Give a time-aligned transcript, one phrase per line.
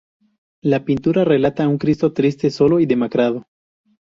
[0.63, 3.45] La pintura relata a un Cristo, triste, solo y demacrado.